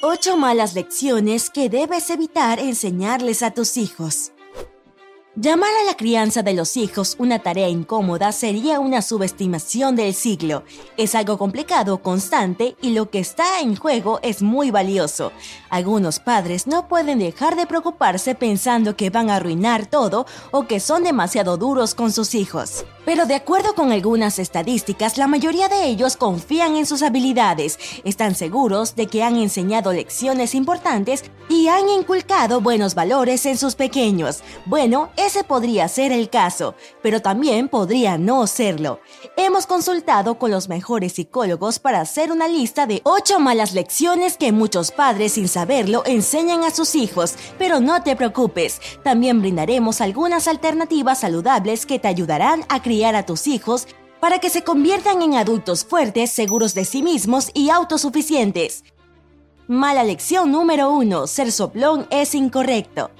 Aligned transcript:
Ocho 0.00 0.36
malas 0.36 0.74
lecciones 0.74 1.50
que 1.50 1.68
debes 1.68 2.08
evitar 2.10 2.60
enseñarles 2.60 3.42
a 3.42 3.50
tus 3.50 3.76
hijos. 3.76 4.30
Llamar 5.40 5.70
a 5.82 5.84
la 5.84 5.96
crianza 5.96 6.42
de 6.42 6.52
los 6.52 6.76
hijos 6.76 7.14
una 7.20 7.38
tarea 7.38 7.68
incómoda 7.68 8.32
sería 8.32 8.80
una 8.80 9.02
subestimación 9.02 9.94
del 9.94 10.12
siglo. 10.12 10.64
Es 10.96 11.14
algo 11.14 11.38
complicado, 11.38 12.02
constante 12.02 12.74
y 12.82 12.90
lo 12.90 13.08
que 13.08 13.20
está 13.20 13.60
en 13.60 13.76
juego 13.76 14.18
es 14.24 14.42
muy 14.42 14.72
valioso. 14.72 15.30
Algunos 15.70 16.18
padres 16.18 16.66
no 16.66 16.88
pueden 16.88 17.20
dejar 17.20 17.54
de 17.54 17.68
preocuparse 17.68 18.34
pensando 18.34 18.96
que 18.96 19.10
van 19.10 19.30
a 19.30 19.36
arruinar 19.36 19.86
todo 19.86 20.26
o 20.50 20.66
que 20.66 20.80
son 20.80 21.04
demasiado 21.04 21.56
duros 21.56 21.94
con 21.94 22.10
sus 22.10 22.34
hijos. 22.34 22.84
Pero 23.04 23.24
de 23.24 23.36
acuerdo 23.36 23.74
con 23.74 23.92
algunas 23.92 24.40
estadísticas, 24.40 25.18
la 25.18 25.28
mayoría 25.28 25.68
de 25.68 25.86
ellos 25.86 26.16
confían 26.16 26.76
en 26.76 26.84
sus 26.84 27.02
habilidades, 27.02 27.78
están 28.02 28.34
seguros 28.34 28.96
de 28.96 29.06
que 29.06 29.22
han 29.22 29.36
enseñado 29.36 29.92
lecciones 29.92 30.56
importantes 30.56 31.22
y 31.48 31.68
han 31.68 31.88
inculcado 31.88 32.60
buenos 32.60 32.94
valores 32.94 33.46
en 33.46 33.56
sus 33.56 33.76
pequeños. 33.76 34.42
Bueno, 34.66 35.10
ese 35.28 35.44
podría 35.44 35.86
ser 35.88 36.10
el 36.10 36.30
caso, 36.30 36.74
pero 37.02 37.20
también 37.20 37.68
podría 37.68 38.16
no 38.16 38.46
serlo. 38.46 39.00
Hemos 39.36 39.66
consultado 39.66 40.38
con 40.38 40.50
los 40.50 40.70
mejores 40.70 41.12
psicólogos 41.12 41.78
para 41.78 42.00
hacer 42.00 42.32
una 42.32 42.48
lista 42.48 42.86
de 42.86 43.02
8 43.04 43.38
malas 43.38 43.74
lecciones 43.74 44.38
que 44.38 44.52
muchos 44.52 44.90
padres 44.90 45.32
sin 45.32 45.46
saberlo 45.46 46.02
enseñan 46.06 46.64
a 46.64 46.70
sus 46.70 46.94
hijos, 46.94 47.34
pero 47.58 47.78
no 47.78 48.02
te 48.02 48.16
preocupes, 48.16 48.80
también 49.04 49.42
brindaremos 49.42 50.00
algunas 50.00 50.48
alternativas 50.48 51.20
saludables 51.20 51.84
que 51.84 51.98
te 51.98 52.08
ayudarán 52.08 52.64
a 52.70 52.80
criar 52.80 53.14
a 53.14 53.26
tus 53.26 53.48
hijos 53.48 53.86
para 54.20 54.38
que 54.38 54.48
se 54.48 54.64
conviertan 54.64 55.20
en 55.20 55.34
adultos 55.34 55.84
fuertes, 55.84 56.32
seguros 56.32 56.72
de 56.72 56.86
sí 56.86 57.02
mismos 57.02 57.50
y 57.52 57.68
autosuficientes. 57.68 58.82
Mala 59.66 60.04
lección 60.04 60.50
número 60.50 60.90
1. 60.90 61.26
Ser 61.26 61.52
soplón 61.52 62.06
es 62.08 62.34
incorrecto. 62.34 63.10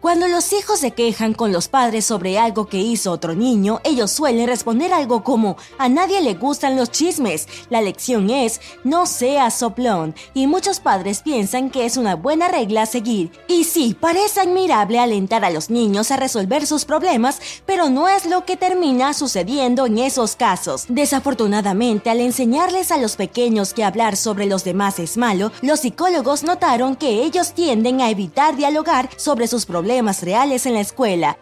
Cuando 0.00 0.28
los 0.28 0.52
hijos 0.52 0.78
se 0.78 0.92
quejan 0.92 1.34
con 1.34 1.50
los 1.50 1.66
padres 1.66 2.04
sobre 2.04 2.38
algo 2.38 2.68
que 2.68 2.78
hizo 2.78 3.10
otro 3.10 3.34
niño, 3.34 3.80
ellos 3.82 4.12
suelen 4.12 4.46
responder 4.46 4.92
algo 4.92 5.24
como, 5.24 5.56
a 5.76 5.88
nadie 5.88 6.20
le 6.20 6.34
gustan 6.34 6.76
los 6.76 6.92
chismes. 6.92 7.48
La 7.68 7.82
lección 7.82 8.30
es, 8.30 8.60
no 8.84 9.06
seas 9.06 9.54
soplón. 9.54 10.14
Y 10.34 10.46
muchos 10.46 10.78
padres 10.78 11.22
piensan 11.22 11.70
que 11.70 11.84
es 11.84 11.96
una 11.96 12.14
buena 12.14 12.46
regla 12.46 12.82
a 12.82 12.86
seguir. 12.86 13.32
Y 13.48 13.64
sí, 13.64 13.96
parece 14.00 14.42
admirable 14.42 15.00
alentar 15.00 15.44
a 15.44 15.50
los 15.50 15.68
niños 15.68 16.12
a 16.12 16.16
resolver 16.16 16.64
sus 16.64 16.84
problemas, 16.84 17.40
pero 17.66 17.90
no 17.90 18.06
es 18.06 18.24
lo 18.24 18.44
que 18.44 18.56
termina 18.56 19.14
sucediendo 19.14 19.86
en 19.86 19.98
esos 19.98 20.36
casos. 20.36 20.84
Desafortunadamente, 20.88 22.08
al 22.08 22.20
enseñarles 22.20 22.92
a 22.92 22.98
los 22.98 23.16
pequeños 23.16 23.74
que 23.74 23.82
hablar 23.82 24.16
sobre 24.16 24.46
los 24.46 24.62
demás 24.62 25.00
es 25.00 25.16
malo, 25.16 25.50
los 25.60 25.80
psicólogos 25.80 26.44
notaron 26.44 26.94
que 26.94 27.24
ellos 27.24 27.52
tienden 27.52 28.00
a 28.00 28.10
evitar 28.10 28.54
dialogar 28.54 29.10
sobre 29.16 29.48
sus 29.48 29.66
problemas 29.66 29.87
problemas 29.88 30.22
reales 30.22 30.66
en 30.66 30.74
la 30.74 30.80
escuela. 30.80 31.38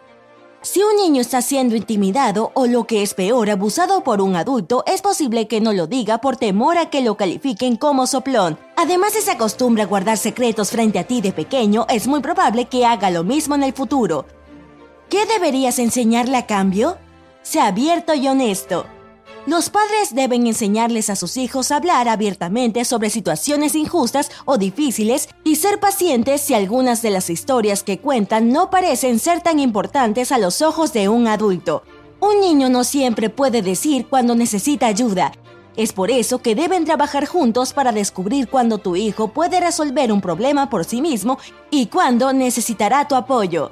Si 0.61 0.81
un 0.81 0.95
niño 0.95 1.19
está 1.19 1.41
siendo 1.41 1.75
intimidado 1.75 2.51
o 2.53 2.65
lo 2.65 2.87
que 2.87 3.03
es 3.03 3.13
peor, 3.13 3.49
abusado 3.49 4.05
por 4.05 4.21
un 4.21 4.37
adulto, 4.37 4.85
es 4.87 5.01
posible 5.01 5.49
que 5.49 5.59
no 5.59 5.73
lo 5.73 5.85
diga 5.85 6.19
por 6.19 6.37
temor 6.37 6.77
a 6.77 6.89
que 6.89 7.01
lo 7.01 7.17
califiquen 7.17 7.75
como 7.75 8.07
soplón. 8.07 8.57
Además 8.77 9.15
de 9.15 9.19
se 9.19 9.31
acostumbra 9.31 9.83
a 9.83 9.87
guardar 9.87 10.17
secretos 10.17 10.71
frente 10.71 10.97
a 10.97 11.03
ti 11.03 11.19
de 11.19 11.33
pequeño, 11.33 11.87
es 11.89 12.07
muy 12.07 12.21
probable 12.21 12.69
que 12.69 12.85
haga 12.85 13.09
lo 13.09 13.25
mismo 13.25 13.53
en 13.53 13.63
el 13.63 13.73
futuro. 13.73 14.25
¿Qué 15.09 15.25
deberías 15.25 15.77
enseñarle 15.77 16.37
a 16.37 16.45
cambio? 16.45 16.97
Sea 17.41 17.67
abierto 17.67 18.13
y 18.13 18.29
honesto. 18.29 18.85
Los 19.47 19.69
padres 19.69 20.13
deben 20.13 20.45
enseñarles 20.45 21.09
a 21.09 21.15
sus 21.15 21.37
hijos 21.37 21.71
a 21.71 21.77
hablar 21.77 22.09
abiertamente 22.09 22.83
sobre 22.83 23.09
situaciones 23.09 23.75
injustas 23.75 24.29
o 24.43 24.57
difíciles 24.57 25.29
y 25.45 25.55
ser 25.55 25.79
pacientes 25.79 26.41
si 26.41 26.53
algunas 26.53 27.01
de 27.01 27.11
las 27.11 27.29
historias 27.29 27.81
que 27.81 27.97
cuentan 27.97 28.51
no 28.51 28.69
parecen 28.69 29.19
ser 29.19 29.39
tan 29.39 29.59
importantes 29.59 30.33
a 30.33 30.37
los 30.37 30.61
ojos 30.61 30.91
de 30.91 31.07
un 31.07 31.27
adulto. 31.27 31.83
Un 32.19 32.41
niño 32.41 32.67
no 32.67 32.83
siempre 32.83 33.29
puede 33.29 33.61
decir 33.61 34.07
cuando 34.09 34.35
necesita 34.35 34.87
ayuda. 34.87 35.31
Es 35.77 35.93
por 35.93 36.11
eso 36.11 36.39
que 36.39 36.53
deben 36.53 36.83
trabajar 36.83 37.25
juntos 37.25 37.71
para 37.71 37.93
descubrir 37.93 38.49
cuándo 38.49 38.79
tu 38.79 38.97
hijo 38.97 39.29
puede 39.29 39.61
resolver 39.61 40.11
un 40.11 40.19
problema 40.19 40.69
por 40.69 40.83
sí 40.83 41.01
mismo 41.01 41.39
y 41.71 41.85
cuándo 41.85 42.33
necesitará 42.33 43.07
tu 43.07 43.15
apoyo. 43.15 43.71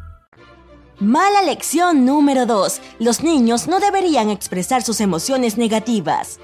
Mala 1.01 1.41
lección 1.41 2.05
número 2.05 2.45
2. 2.45 2.79
Los 2.99 3.23
niños 3.23 3.67
no 3.67 3.79
deberían 3.79 4.29
expresar 4.29 4.83
sus 4.83 5.01
emociones 5.01 5.57
negativas. 5.57 6.39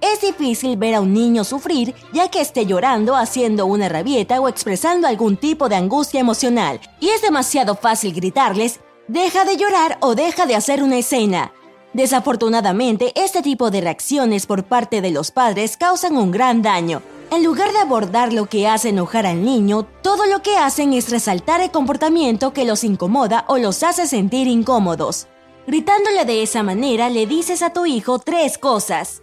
Es 0.00 0.20
difícil 0.20 0.76
ver 0.76 0.94
a 0.94 1.00
un 1.00 1.12
niño 1.12 1.42
sufrir 1.42 1.92
ya 2.12 2.30
que 2.30 2.40
esté 2.40 2.64
llorando, 2.64 3.16
haciendo 3.16 3.66
una 3.66 3.88
rabieta 3.88 4.40
o 4.40 4.46
expresando 4.46 5.08
algún 5.08 5.36
tipo 5.36 5.68
de 5.68 5.74
angustia 5.74 6.20
emocional. 6.20 6.78
Y 7.00 7.08
es 7.08 7.22
demasiado 7.22 7.74
fácil 7.74 8.14
gritarles, 8.14 8.78
deja 9.08 9.44
de 9.44 9.56
llorar 9.56 9.98
o 10.00 10.14
deja 10.14 10.46
de 10.46 10.54
hacer 10.54 10.84
una 10.84 10.98
escena. 10.98 11.52
Desafortunadamente, 11.92 13.10
este 13.16 13.42
tipo 13.42 13.72
de 13.72 13.80
reacciones 13.80 14.46
por 14.46 14.62
parte 14.62 15.00
de 15.00 15.10
los 15.10 15.32
padres 15.32 15.76
causan 15.76 16.16
un 16.16 16.30
gran 16.30 16.62
daño. 16.62 17.02
En 17.30 17.42
lugar 17.42 17.72
de 17.72 17.78
abordar 17.78 18.32
lo 18.32 18.46
que 18.46 18.68
hace 18.68 18.90
enojar 18.90 19.26
al 19.26 19.44
niño, 19.44 19.82
todo 20.00 20.26
lo 20.26 20.42
que 20.42 20.56
hacen 20.56 20.92
es 20.92 21.10
resaltar 21.10 21.60
el 21.60 21.72
comportamiento 21.72 22.52
que 22.52 22.64
los 22.64 22.84
incomoda 22.84 23.44
o 23.48 23.58
los 23.58 23.82
hace 23.82 24.06
sentir 24.06 24.46
incómodos. 24.46 25.26
Gritándole 25.66 26.24
de 26.24 26.44
esa 26.44 26.62
manera, 26.62 27.10
le 27.10 27.26
dices 27.26 27.62
a 27.62 27.72
tu 27.72 27.84
hijo 27.84 28.20
tres 28.20 28.58
cosas. 28.58 29.22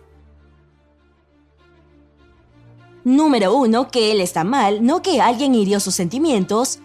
Número 3.06 3.56
1. 3.56 3.90
Que 3.90 4.12
él 4.12 4.20
está 4.20 4.44
mal, 4.44 4.85
no 4.85 5.02
que 5.02 5.22
alguien 5.22 5.56
hirió 5.56 5.80
sus 5.80 5.96
sentimientos. 5.96 6.80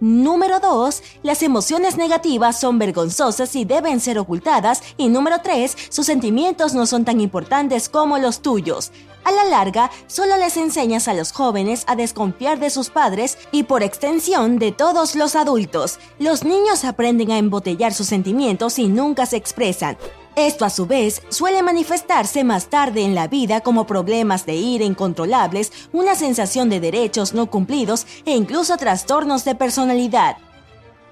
Número 0.00 0.60
2. 0.60 1.02
Las 1.22 1.42
emociones 1.42 1.96
negativas 1.96 2.60
son 2.60 2.78
vergonzosas 2.78 3.56
y 3.56 3.64
deben 3.64 4.00
ser 4.00 4.18
ocultadas. 4.18 4.82
Y 4.98 5.08
número 5.08 5.36
3. 5.42 5.74
Sus 5.88 6.04
sentimientos 6.04 6.74
no 6.74 6.84
son 6.84 7.06
tan 7.06 7.20
importantes 7.20 7.88
como 7.88 8.18
los 8.18 8.40
tuyos. 8.42 8.92
A 9.24 9.32
la 9.32 9.44
larga, 9.44 9.90
solo 10.06 10.36
les 10.36 10.56
enseñas 10.56 11.08
a 11.08 11.14
los 11.14 11.32
jóvenes 11.32 11.84
a 11.88 11.96
desconfiar 11.96 12.60
de 12.60 12.70
sus 12.70 12.90
padres 12.90 13.38
y 13.50 13.64
por 13.64 13.82
extensión 13.82 14.58
de 14.58 14.70
todos 14.70 15.16
los 15.16 15.34
adultos. 15.34 15.98
Los 16.18 16.44
niños 16.44 16.84
aprenden 16.84 17.30
a 17.30 17.38
embotellar 17.38 17.94
sus 17.94 18.06
sentimientos 18.06 18.78
y 18.78 18.88
nunca 18.88 19.26
se 19.26 19.36
expresan. 19.36 19.96
Esto 20.36 20.66
a 20.66 20.70
su 20.70 20.84
vez 20.84 21.22
suele 21.30 21.62
manifestarse 21.62 22.44
más 22.44 22.66
tarde 22.66 23.02
en 23.02 23.14
la 23.14 23.26
vida 23.26 23.62
como 23.62 23.86
problemas 23.86 24.44
de 24.44 24.54
ira 24.54 24.84
incontrolables, 24.84 25.72
una 25.94 26.14
sensación 26.14 26.68
de 26.68 26.78
derechos 26.78 27.32
no 27.32 27.50
cumplidos 27.50 28.06
e 28.26 28.36
incluso 28.36 28.76
trastornos 28.76 29.46
de 29.46 29.54
personalidad. 29.54 30.36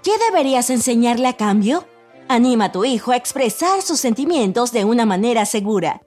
¿Qué 0.03 0.12
deberías 0.31 0.69
enseñarle 0.69 1.29
a 1.29 1.38
cambio? 1.38 1.87
Anima 2.29 2.67
a 2.67 2.73
tu 2.73 2.85
hijo 2.85 3.12
a 3.12 3.17
expresar 3.17 3.81
sus 3.81 3.99
sentimientos 3.99 4.73
de 4.73 4.85
una 4.85 5.06
manera 5.06 5.47
segura. 5.47 6.03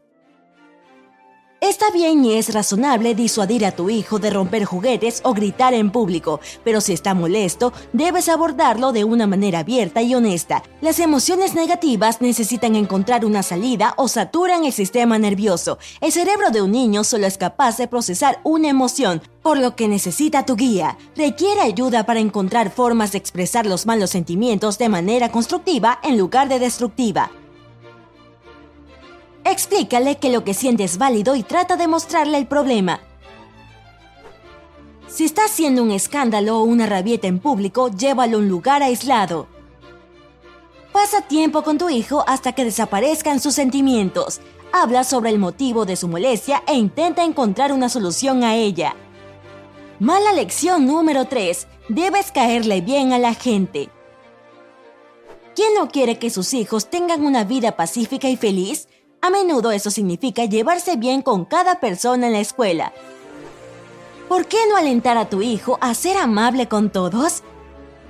Está 1.59 1.89
bien 1.89 2.23
y 2.23 2.35
es 2.35 2.53
razonable 2.53 3.15
disuadir 3.15 3.65
a 3.65 3.71
tu 3.71 3.89
hijo 3.89 4.19
de 4.19 4.29
romper 4.29 4.63
juguetes 4.63 5.21
o 5.23 5.33
gritar 5.33 5.73
en 5.73 5.89
público, 5.89 6.39
pero 6.63 6.81
si 6.81 6.93
está 6.93 7.15
molesto, 7.15 7.73
debes 7.93 8.29
abordarlo 8.29 8.91
de 8.91 9.03
una 9.03 9.25
manera 9.25 9.59
abierta 9.59 10.03
y 10.03 10.13
honesta. 10.13 10.61
Las 10.81 10.99
emociones 10.99 11.55
negativas 11.55 12.21
necesitan 12.21 12.75
encontrar 12.75 13.25
una 13.25 13.41
salida 13.41 13.95
o 13.97 14.07
saturan 14.07 14.65
el 14.65 14.71
sistema 14.71 15.17
nervioso. 15.17 15.79
El 15.99 16.11
cerebro 16.11 16.51
de 16.51 16.61
un 16.61 16.71
niño 16.71 17.03
solo 17.03 17.25
es 17.25 17.39
capaz 17.39 17.77
de 17.77 17.87
procesar 17.87 18.39
una 18.43 18.69
emoción, 18.69 19.23
por 19.41 19.57
lo 19.57 19.75
que 19.75 19.87
necesita 19.87 20.45
tu 20.45 20.55
guía. 20.55 20.95
Requiere 21.15 21.61
ayuda 21.61 22.05
para 22.05 22.19
encontrar 22.19 22.69
formas 22.69 23.13
de 23.13 23.17
expresar 23.17 23.65
los 23.65 23.87
malos 23.87 24.11
sentimientos 24.11 24.77
de 24.77 24.89
manera 24.89 25.31
constructiva 25.31 25.99
en 26.03 26.19
lugar 26.19 26.49
de 26.49 26.59
destructiva. 26.59 27.31
Explícale 29.49 30.17
que 30.17 30.29
lo 30.29 30.43
que 30.43 30.53
siente 30.53 30.83
es 30.83 30.97
válido 30.97 31.33
y 31.37 31.41
trata 31.41 31.77
de 31.77 31.87
mostrarle 31.87 32.37
el 32.37 32.47
problema. 32.47 32.99
Si 35.07 35.23
está 35.23 35.45
haciendo 35.45 35.83
un 35.83 35.91
escándalo 35.91 36.59
o 36.59 36.63
una 36.63 36.85
rabieta 36.85 37.27
en 37.27 37.39
público, 37.39 37.89
llévalo 37.89 38.37
a 38.37 38.39
un 38.41 38.49
lugar 38.49 38.83
aislado. 38.83 39.47
Pasa 40.91 41.21
tiempo 41.21 41.63
con 41.63 41.77
tu 41.77 41.89
hijo 41.89 42.25
hasta 42.27 42.51
que 42.51 42.65
desaparezcan 42.65 43.39
sus 43.39 43.53
sentimientos. 43.53 44.41
Habla 44.73 45.05
sobre 45.05 45.29
el 45.29 45.39
motivo 45.39 45.85
de 45.85 45.95
su 45.95 46.09
molestia 46.09 46.61
e 46.67 46.75
intenta 46.75 47.23
encontrar 47.23 47.71
una 47.71 47.87
solución 47.87 48.43
a 48.43 48.55
ella. 48.55 48.95
Mala 49.99 50.33
lección 50.33 50.85
número 50.85 51.25
3. 51.25 51.67
Debes 51.87 52.33
caerle 52.33 52.81
bien 52.81 53.13
a 53.13 53.17
la 53.17 53.33
gente. 53.33 53.89
¿Quién 55.55 55.73
no 55.73 55.87
quiere 55.87 56.19
que 56.19 56.29
sus 56.29 56.53
hijos 56.53 56.89
tengan 56.89 57.25
una 57.25 57.45
vida 57.45 57.77
pacífica 57.77 58.27
y 58.27 58.35
feliz? 58.35 58.89
A 59.21 59.29
menudo 59.29 59.71
eso 59.71 59.91
significa 59.91 60.45
llevarse 60.45 60.95
bien 60.95 61.21
con 61.21 61.45
cada 61.45 61.79
persona 61.79 62.27
en 62.27 62.33
la 62.33 62.39
escuela. 62.39 62.93
¿Por 64.29 64.45
qué 64.45 64.57
no 64.69 64.75
alentar 64.75 65.17
a 65.17 65.29
tu 65.29 65.41
hijo 65.41 65.77
a 65.81 65.93
ser 65.93 66.17
amable 66.17 66.67
con 66.67 66.89
todos? 66.89 67.43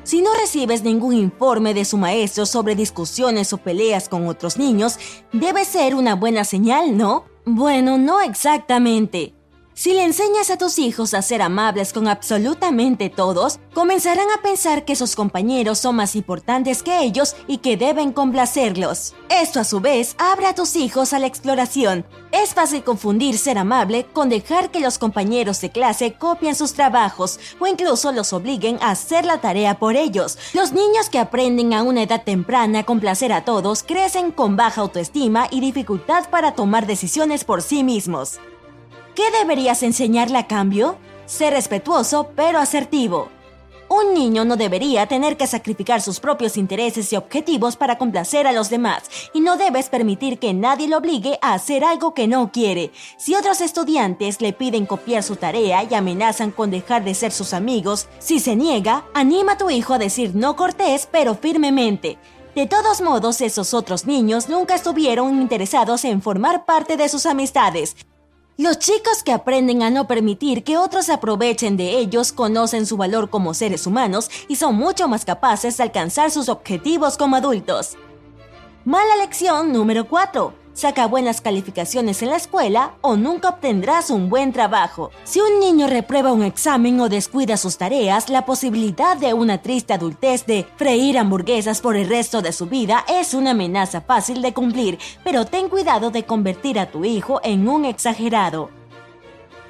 Si 0.04 0.22
no 0.22 0.34
recibes 0.34 0.84
ningún 0.84 1.14
informe 1.14 1.74
de 1.74 1.86
su 1.86 1.98
maestro 1.98 2.46
sobre 2.46 2.76
discusiones 2.76 3.54
o 3.54 3.58
peleas 3.58 4.10
con 4.10 4.28
otros 4.28 4.58
niños, 4.58 4.98
debe 5.34 5.66
ser 5.66 5.96
una 5.96 6.16
buena 6.16 6.44
señal, 6.44 6.98
¿no? 6.98 7.26
Bueno, 7.46 7.98
no 7.98 8.22
exactamente. 8.22 9.37
Si 9.78 9.94
le 9.94 10.04
enseñas 10.04 10.50
a 10.50 10.58
tus 10.58 10.80
hijos 10.80 11.14
a 11.14 11.22
ser 11.22 11.44
amables 11.44 11.94
con 11.94 12.08
absolutamente 12.08 13.12
todos, 13.12 13.60
comenzarán 13.76 14.26
a 14.32 14.42
pensar 14.42 14.86
que 14.86 14.96
sus 14.96 15.16
compañeros 15.16 15.78
son 15.78 15.98
más 15.98 16.16
importantes 16.16 16.82
que 16.82 17.04
ellos 17.04 17.36
y 17.46 17.60
que 17.60 17.78
deben 17.78 18.12
complacerlos. 18.12 19.14
Esto 19.30 19.60
a 19.60 19.64
su 19.64 19.80
vez 19.80 20.16
abre 20.18 20.48
a 20.48 20.56
tus 20.56 20.76
hijos 20.76 21.14
a 21.14 21.20
la 21.20 21.28
exploración. 21.28 22.08
Es 22.32 22.56
fácil 22.56 22.84
confundir 22.84 23.38
ser 23.38 23.60
amable 23.60 24.08
con 24.14 24.30
dejar 24.30 24.72
que 24.72 24.80
los 24.80 24.98
compañeros 24.98 25.62
de 25.62 25.70
clase 25.70 26.16
copien 26.16 26.56
sus 26.56 26.74
trabajos 26.74 27.40
o 27.60 27.68
incluso 27.68 28.12
los 28.12 28.34
obliguen 28.34 28.80
a 28.82 28.90
hacer 28.90 29.26
la 29.26 29.42
tarea 29.42 29.78
por 29.78 29.96
ellos. 29.96 30.40
Los 30.56 30.74
niños 30.74 31.08
que 31.12 31.20
aprenden 31.20 31.76
a 31.76 31.84
una 31.84 32.02
edad 32.02 32.24
temprana 32.24 32.80
a 32.80 32.84
complacer 32.84 33.32
a 33.32 33.46
todos 33.46 33.84
crecen 33.84 34.32
con 34.32 34.56
baja 34.56 34.82
autoestima 34.82 35.48
y 35.52 35.60
dificultad 35.60 36.32
para 36.32 36.56
tomar 36.56 36.88
decisiones 36.88 37.44
por 37.44 37.62
sí 37.62 37.84
mismos. 37.84 38.40
¿Qué 39.18 39.32
deberías 39.32 39.82
enseñarle 39.82 40.38
a 40.38 40.46
cambio? 40.46 40.96
Ser 41.26 41.52
respetuoso 41.52 42.30
pero 42.36 42.60
asertivo. 42.60 43.30
Un 43.90 44.14
niño 44.14 44.46
no 44.46 44.58
debería 44.58 45.08
tener 45.08 45.38
que 45.38 45.48
sacrificar 45.48 46.04
sus 46.04 46.20
propios 46.20 46.56
intereses 46.56 47.12
y 47.12 47.16
objetivos 47.16 47.78
para 47.78 47.98
complacer 47.98 48.46
a 48.46 48.52
los 48.52 48.70
demás, 48.70 49.10
y 49.34 49.40
no 49.40 49.58
debes 49.58 49.90
permitir 49.90 50.38
que 50.38 50.54
nadie 50.54 50.88
lo 50.88 50.98
obligue 50.98 51.40
a 51.42 51.56
hacer 51.56 51.84
algo 51.84 52.14
que 52.14 52.28
no 52.28 52.52
quiere. 52.52 52.92
Si 53.18 53.34
otros 53.34 53.60
estudiantes 53.62 54.40
le 54.40 54.54
piden 54.54 54.86
copiar 54.86 55.24
su 55.24 55.36
tarea 55.36 55.84
y 55.84 55.96
amenazan 55.96 56.52
con 56.52 56.70
dejar 56.70 57.04
de 57.04 57.16
ser 57.16 57.32
sus 57.32 57.56
amigos, 57.56 58.10
si 58.20 58.40
se 58.40 58.56
niega, 58.56 59.04
anima 59.16 59.54
a 59.54 59.58
tu 59.58 59.72
hijo 59.72 59.96
a 59.96 59.98
decir 59.98 60.36
no 60.36 60.56
cortés 60.56 61.10
pero 61.12 61.34
firmemente. 61.34 62.20
De 62.54 62.68
todos 62.68 63.02
modos, 63.02 63.42
esos 63.42 63.74
otros 63.74 64.06
niños 64.06 64.48
nunca 64.48 64.76
estuvieron 64.76 65.42
interesados 65.42 66.06
en 66.06 66.22
formar 66.22 66.66
parte 66.66 66.98
de 66.98 67.10
sus 67.10 67.26
amistades, 67.26 67.96
los 68.58 68.80
chicos 68.80 69.22
que 69.24 69.32
aprenden 69.32 69.84
a 69.84 69.92
no 69.92 70.08
permitir 70.08 70.64
que 70.64 70.78
otros 70.78 71.06
se 71.06 71.14
aprovechen 71.14 71.78
de 71.78 72.00
ellos 72.00 72.32
conocen 72.32 72.88
su 72.88 72.98
valor 72.98 73.30
como 73.30 73.54
seres 73.54 73.86
humanos 73.86 74.32
y 74.48 74.56
son 74.56 74.76
mucho 74.76 75.08
más 75.08 75.26
capaces 75.26 75.78
de 75.78 75.84
alcanzar 75.84 76.32
sus 76.32 76.50
objetivos 76.50 77.18
como 77.18 77.36
adultos. 77.36 77.98
Mala 78.84 79.16
lección 79.18 79.72
número 79.72 80.08
4 80.08 80.67
saca 80.78 81.08
buenas 81.08 81.42
calificaciones 81.42 82.22
en 82.22 82.30
la 82.30 82.36
escuela 82.36 82.94
o 83.02 83.16
nunca 83.16 83.50
obtendrás 83.50 84.12
un 84.12 84.30
buen 84.30 84.54
trabajo. 84.54 85.10
Si 85.24 85.40
un 85.42 85.60
niño 85.60 85.88
reprueba 85.88 86.32
un 86.32 86.44
examen 86.44 87.00
o 87.00 87.10
descuida 87.10 87.58
sus 87.58 87.80
tareas, 87.80 88.30
la 88.30 88.46
posibilidad 88.46 89.18
de 89.18 89.34
una 89.34 89.58
triste 89.64 89.94
adultez 89.94 90.46
de 90.46 90.68
freír 90.76 91.18
hamburguesas 91.18 91.82
por 91.82 91.96
el 91.96 92.08
resto 92.08 92.44
de 92.44 92.52
su 92.52 92.68
vida 92.68 93.04
es 93.10 93.34
una 93.34 93.52
amenaza 93.52 94.02
fácil 94.02 94.44
de 94.44 94.54
cumplir, 94.54 95.00
pero 95.24 95.46
ten 95.46 95.68
cuidado 95.68 96.12
de 96.12 96.26
convertir 96.26 96.80
a 96.80 96.92
tu 96.92 97.06
hijo 97.06 97.42
en 97.44 97.68
un 97.68 97.86
exagerado. 97.86 98.77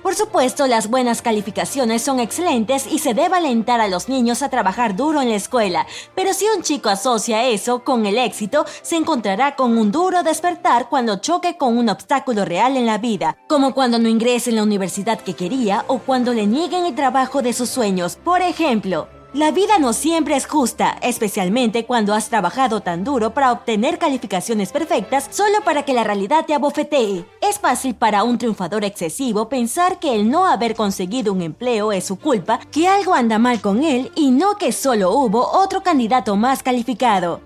Por 0.07 0.15
supuesto, 0.15 0.67
las 0.67 0.89
buenas 0.89 1.21
calificaciones 1.21 2.01
son 2.01 2.21
excelentes 2.21 2.87
y 2.89 2.99
se 2.99 3.13
debe 3.13 3.35
alentar 3.35 3.81
a 3.81 3.89
los 3.89 4.07
niños 4.07 4.41
a 4.41 4.47
trabajar 4.47 4.95
duro 4.95 5.21
en 5.21 5.27
la 5.27 5.35
escuela, 5.35 5.85
pero 6.15 6.33
si 6.33 6.45
un 6.47 6.63
chico 6.63 6.87
asocia 6.87 7.45
eso 7.45 7.83
con 7.83 8.05
el 8.05 8.17
éxito, 8.17 8.65
se 8.83 8.95
encontrará 8.95 9.57
con 9.57 9.77
un 9.77 9.91
duro 9.91 10.23
despertar 10.23 10.87
cuando 10.87 11.17
choque 11.17 11.57
con 11.57 11.77
un 11.77 11.89
obstáculo 11.89 12.45
real 12.45 12.77
en 12.77 12.85
la 12.85 12.99
vida, 12.99 13.35
como 13.49 13.73
cuando 13.73 13.99
no 13.99 14.07
ingrese 14.07 14.51
en 14.51 14.55
la 14.55 14.63
universidad 14.63 15.19
que 15.19 15.33
quería 15.33 15.83
o 15.87 15.99
cuando 15.99 16.33
le 16.33 16.47
nieguen 16.47 16.85
el 16.85 16.95
trabajo 16.95 17.41
de 17.41 17.51
sus 17.51 17.67
sueños. 17.67 18.15
Por 18.15 18.41
ejemplo, 18.41 19.09
la 19.33 19.51
vida 19.51 19.77
no 19.77 19.91
siempre 19.91 20.37
es 20.37 20.47
justa, 20.47 20.97
especialmente 21.01 21.85
cuando 21.85 22.13
has 22.13 22.29
trabajado 22.29 22.79
tan 22.79 23.03
duro 23.03 23.33
para 23.33 23.51
obtener 23.51 23.99
calificaciones 23.99 24.71
perfectas 24.71 25.27
solo 25.31 25.61
para 25.65 25.83
que 25.83 25.93
la 25.93 26.05
realidad 26.05 26.45
te 26.45 26.53
abofetee. 26.53 27.25
Es 27.47 27.59
fácil 27.59 27.95
para 27.95 28.25
un 28.25 28.37
triunfador 28.37 28.83
excesivo 28.83 29.47
pensar 29.47 29.99
que 29.99 30.13
el 30.15 30.29
no 30.29 30.47
haber 30.47 30.75
conseguido 30.75 31.31
un 31.31 31.41
empleo 31.41 31.93
es 31.93 32.03
su 32.03 32.17
culpa, 32.17 32.59
que 32.71 32.89
algo 32.89 33.13
anda 33.13 33.39
mal 33.39 33.61
con 33.61 33.85
él 33.85 34.11
y 34.15 34.31
no 34.31 34.57
que 34.57 34.73
solo 34.73 35.11
hubo 35.11 35.47
otro 35.51 35.81
candidato 35.81 36.35
más 36.35 36.61
calificado. 36.61 37.39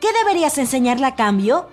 ¿Qué 0.00 0.08
deberías 0.14 0.56
enseñarle 0.56 1.04
a 1.04 1.14
cambio? 1.14 1.68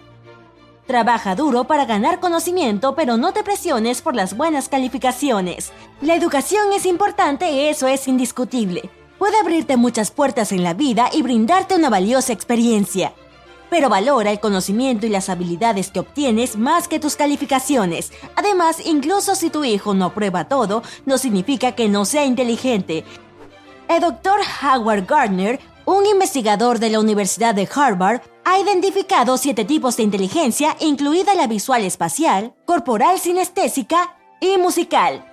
Trabaja 0.85 1.33
duro 1.33 1.63
para 1.63 1.85
ganar 1.85 2.19
conocimiento, 2.19 2.93
pero 2.93 3.15
no 3.15 3.31
te 3.31 3.41
presiones 3.41 4.01
por 4.01 4.15
las 4.15 4.35
buenas 4.35 4.67
calificaciones. 4.67 5.71
La 6.01 6.15
educación 6.15 6.73
es 6.73 6.85
importante, 6.85 7.69
eso 7.69 7.87
es 7.87 8.05
indiscutible 8.07 8.89
puede 9.21 9.39
abrirte 9.39 9.77
muchas 9.77 10.09
puertas 10.09 10.51
en 10.51 10.63
la 10.63 10.73
vida 10.73 11.11
y 11.13 11.21
brindarte 11.21 11.75
una 11.75 11.91
valiosa 11.91 12.33
experiencia. 12.33 13.13
Pero 13.71 13.87
valora 13.87 14.31
el 14.31 14.41
conocimiento 14.41 15.05
y 15.05 15.09
las 15.09 15.29
habilidades 15.29 15.91
que 15.91 16.01
obtienes 16.01 16.57
más 16.57 16.89
que 16.89 16.99
tus 16.99 17.15
calificaciones. 17.15 18.11
Además, 18.35 18.85
incluso 18.85 19.33
si 19.33 19.49
tu 19.49 19.63
hijo 19.63 19.93
no 19.93 20.05
aprueba 20.05 20.49
todo, 20.49 20.83
no 21.05 21.17
significa 21.17 21.71
que 21.71 21.87
no 21.87 22.03
sea 22.03 22.25
inteligente. 22.25 23.05
El 23.87 24.01
doctor 24.01 24.41
Howard 24.61 25.05
Gardner, 25.07 25.61
un 25.85 26.05
investigador 26.05 26.79
de 26.79 26.89
la 26.89 26.99
Universidad 26.99 27.55
de 27.55 27.67
Harvard, 27.73 28.21
ha 28.43 28.59
identificado 28.59 29.37
siete 29.37 29.63
tipos 29.63 29.95
de 29.95 30.03
inteligencia, 30.03 30.75
incluida 30.81 31.33
la 31.33 31.47
visual 31.47 31.85
espacial, 31.85 32.53
corporal 32.65 33.19
sinestésica 33.19 34.17
y 34.41 34.57
musical. 34.57 35.30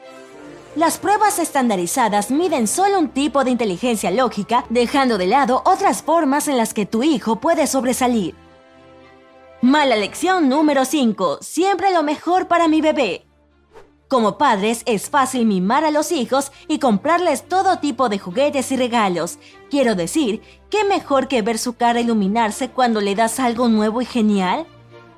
Las 0.78 0.96
pruebas 0.96 1.40
estandarizadas 1.40 2.30
miden 2.30 2.68
solo 2.68 3.00
un 3.00 3.08
tipo 3.08 3.42
de 3.42 3.50
inteligencia 3.50 4.12
lógica, 4.12 4.64
dejando 4.70 5.18
de 5.18 5.26
lado 5.26 5.60
otras 5.64 6.04
formas 6.04 6.46
en 6.46 6.56
las 6.56 6.72
que 6.72 6.86
tu 6.86 7.02
hijo 7.02 7.40
puede 7.40 7.66
sobresalir. 7.66 8.36
Mala 9.60 9.96
lección 9.96 10.48
número 10.48 10.84
5. 10.84 11.38
Siempre 11.40 11.92
lo 11.92 12.04
mejor 12.04 12.46
para 12.46 12.68
mi 12.68 12.80
bebé. 12.80 13.26
Como 14.06 14.38
padres 14.38 14.84
es 14.86 15.10
fácil 15.10 15.46
mimar 15.46 15.84
a 15.84 15.90
los 15.90 16.12
hijos 16.12 16.52
y 16.68 16.78
comprarles 16.78 17.48
todo 17.48 17.80
tipo 17.80 18.08
de 18.08 18.20
juguetes 18.20 18.70
y 18.70 18.76
regalos. 18.76 19.40
Quiero 19.72 19.96
decir, 19.96 20.42
¿qué 20.70 20.84
mejor 20.84 21.26
que 21.26 21.42
ver 21.42 21.58
su 21.58 21.72
cara 21.72 21.98
iluminarse 21.98 22.70
cuando 22.70 23.00
le 23.00 23.16
das 23.16 23.40
algo 23.40 23.66
nuevo 23.66 24.00
y 24.00 24.04
genial? 24.06 24.64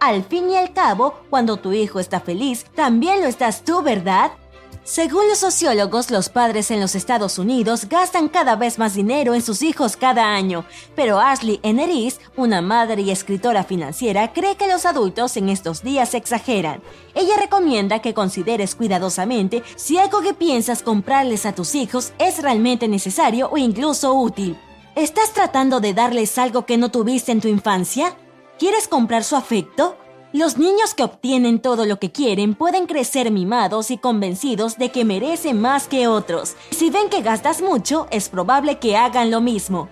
Al 0.01 0.25
fin 0.25 0.49
y 0.49 0.57
al 0.57 0.73
cabo, 0.73 1.21
cuando 1.29 1.59
tu 1.59 1.75
hijo 1.75 2.01
está 2.01 2.19
feliz, 2.21 2.65
también 2.75 3.21
lo 3.21 3.27
estás 3.27 3.63
tú, 3.63 3.83
¿verdad? 3.83 4.33
Según 4.83 5.29
los 5.29 5.39
sociólogos, 5.39 6.11
los 6.11 6.31
padres 6.31 6.71
en 6.71 6.81
los 6.81 6.95
Estados 6.95 7.39
Unidos 7.39 7.87
gastan 7.89 8.29
cada 8.29 8.57
vez 8.57 8.79
más 8.79 8.95
dinero 8.95 9.35
en 9.35 9.43
sus 9.43 9.63
hijos 9.63 9.97
cada 9.97 10.35
año, 10.35 10.65
pero 10.97 11.21
Ashley 11.21 11.61
Eneris, 11.63 12.19
una 12.37 12.63
madre 12.63 13.03
y 13.03 13.11
escritora 13.11 13.63
financiera, 13.63 14.33
cree 14.33 14.57
que 14.57 14.69
los 14.69 14.87
adultos 14.87 15.37
en 15.37 15.51
estos 15.51 15.83
días 15.83 16.15
exageran. 16.15 16.83
Ella 17.15 17.37
recomienda 17.39 18.01
que 18.01 18.15
consideres 18.15 18.75
cuidadosamente 18.75 19.63
si 19.77 19.99
algo 19.99 20.23
que 20.23 20.35
piensas 20.35 20.83
comprarles 20.83 21.45
a 21.45 21.55
tus 21.55 21.75
hijos 21.75 22.13
es 22.19 22.43
realmente 22.43 22.89
necesario 22.89 23.51
o 23.53 23.59
incluso 23.59 24.15
útil. 24.15 24.59
¿Estás 24.97 25.33
tratando 25.35 25.81
de 25.81 25.95
darles 25.95 26.37
algo 26.39 26.65
que 26.65 26.79
no 26.79 26.91
tuviste 26.91 27.33
en 27.33 27.41
tu 27.41 27.49
infancia? 27.49 28.17
¿Quieres 28.59 28.89
comprar 28.89 29.25
su 29.25 29.37
afecto? 29.37 29.97
Los 30.33 30.59
niños 30.59 30.95
que 30.95 31.03
obtienen 31.03 31.59
todo 31.59 31.87
lo 31.87 31.99
que 31.99 32.13
quieren 32.13 32.55
pueden 32.55 32.87
crecer 32.87 33.33
mimados 33.33 33.91
y 33.91 33.99
convencidos 33.99 34.79
de 34.79 34.91
que 34.93 35.05
merecen 35.05 35.61
más 35.61 35.89
que 35.89 36.07
otros. 36.07 36.55
Si 36.71 36.89
ven 36.89 37.09
que 37.09 37.21
gastas 37.21 37.63
mucho, 37.63 38.07
es 38.13 38.29
probable 38.29 38.79
que 38.79 38.97
hagan 38.97 39.33
lo 39.33 39.41
mismo. 39.41 39.89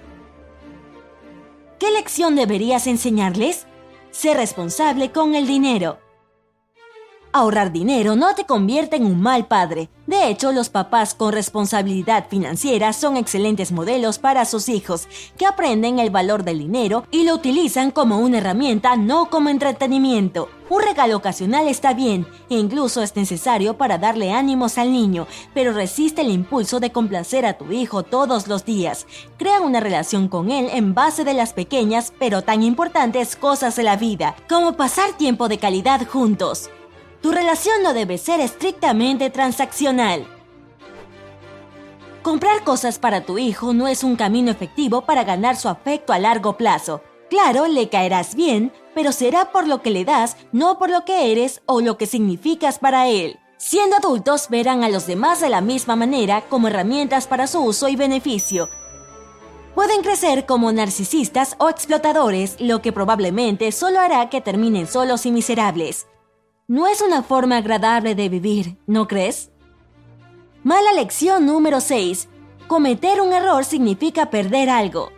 ¿Qué 1.80 1.90
lección 1.90 2.36
deberías 2.36 2.86
enseñarles? 2.86 3.66
Sé 4.12 4.32
responsable 4.32 5.10
con 5.10 5.34
el 5.34 5.48
dinero. 5.48 5.98
Ahorrar 7.30 7.72
dinero 7.72 8.16
no 8.16 8.34
te 8.34 8.46
convierte 8.46 8.96
en 8.96 9.04
un 9.04 9.20
mal 9.20 9.46
padre. 9.46 9.90
De 10.06 10.30
hecho, 10.30 10.50
los 10.50 10.70
papás 10.70 11.14
con 11.14 11.34
responsabilidad 11.34 12.26
financiera 12.30 12.94
son 12.94 13.18
excelentes 13.18 13.70
modelos 13.70 14.18
para 14.18 14.46
sus 14.46 14.70
hijos, 14.70 15.06
que 15.36 15.44
aprenden 15.44 15.98
el 15.98 16.08
valor 16.08 16.42
del 16.42 16.58
dinero 16.58 17.04
y 17.10 17.24
lo 17.24 17.34
utilizan 17.34 17.90
como 17.90 18.18
una 18.18 18.38
herramienta, 18.38 18.96
no 18.96 19.28
como 19.28 19.50
entretenimiento. 19.50 20.48
Un 20.70 20.82
regalo 20.82 21.18
ocasional 21.18 21.68
está 21.68 21.92
bien 21.92 22.26
e 22.48 22.56
incluso 22.56 23.02
es 23.02 23.14
necesario 23.14 23.76
para 23.76 23.98
darle 23.98 24.32
ánimos 24.32 24.78
al 24.78 24.90
niño, 24.90 25.26
pero 25.52 25.72
resiste 25.74 26.22
el 26.22 26.30
impulso 26.30 26.80
de 26.80 26.92
complacer 26.92 27.44
a 27.44 27.58
tu 27.58 27.70
hijo 27.72 28.04
todos 28.04 28.48
los 28.48 28.64
días. 28.64 29.06
Crea 29.36 29.60
una 29.60 29.80
relación 29.80 30.28
con 30.28 30.50
él 30.50 30.70
en 30.72 30.94
base 30.94 31.24
de 31.24 31.34
las 31.34 31.52
pequeñas 31.52 32.12
pero 32.18 32.40
tan 32.40 32.62
importantes 32.62 33.36
cosas 33.36 33.76
de 33.76 33.82
la 33.82 33.96
vida, 33.96 34.34
como 34.48 34.78
pasar 34.78 35.12
tiempo 35.12 35.48
de 35.48 35.58
calidad 35.58 36.06
juntos. 36.06 36.70
Tu 37.20 37.32
relación 37.32 37.82
no 37.82 37.94
debe 37.94 38.16
ser 38.18 38.40
estrictamente 38.40 39.30
transaccional. 39.30 40.26
Comprar 42.22 42.62
cosas 42.62 42.98
para 42.98 43.24
tu 43.24 43.38
hijo 43.38 43.72
no 43.72 43.88
es 43.88 44.04
un 44.04 44.16
camino 44.16 44.50
efectivo 44.50 45.02
para 45.02 45.24
ganar 45.24 45.56
su 45.56 45.68
afecto 45.68 46.12
a 46.12 46.18
largo 46.18 46.56
plazo. 46.56 47.02
Claro, 47.30 47.66
le 47.66 47.88
caerás 47.88 48.34
bien, 48.34 48.72
pero 48.94 49.12
será 49.12 49.52
por 49.52 49.66
lo 49.66 49.82
que 49.82 49.90
le 49.90 50.04
das, 50.04 50.36
no 50.52 50.78
por 50.78 50.90
lo 50.90 51.04
que 51.04 51.32
eres 51.32 51.62
o 51.66 51.80
lo 51.80 51.96
que 51.96 52.06
significas 52.06 52.78
para 52.78 53.08
él. 53.08 53.38
Siendo 53.56 53.96
adultos, 53.96 54.48
verán 54.48 54.84
a 54.84 54.88
los 54.88 55.06
demás 55.06 55.40
de 55.40 55.48
la 55.48 55.60
misma 55.60 55.96
manera 55.96 56.42
como 56.42 56.68
herramientas 56.68 57.26
para 57.26 57.46
su 57.46 57.60
uso 57.60 57.88
y 57.88 57.96
beneficio. 57.96 58.68
Pueden 59.74 60.02
crecer 60.02 60.46
como 60.46 60.72
narcisistas 60.72 61.56
o 61.58 61.68
explotadores, 61.68 62.56
lo 62.60 62.82
que 62.82 62.92
probablemente 62.92 63.72
solo 63.72 64.00
hará 64.00 64.30
que 64.30 64.40
terminen 64.40 64.86
solos 64.86 65.26
y 65.26 65.32
miserables. 65.32 66.06
No 66.70 66.86
es 66.86 67.00
una 67.00 67.22
forma 67.22 67.56
agradable 67.56 68.14
de 68.14 68.28
vivir, 68.28 68.76
¿no 68.86 69.08
crees? 69.08 69.50
Mala 70.62 70.92
lección 70.92 71.46
número 71.46 71.80
6. 71.80 72.28
Cometer 72.66 73.22
un 73.22 73.32
error 73.32 73.64
significa 73.64 74.28
perder 74.28 74.68
algo. 74.68 75.10